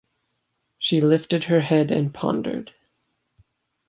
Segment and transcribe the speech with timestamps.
[0.79, 2.73] She lifted her head and pondered.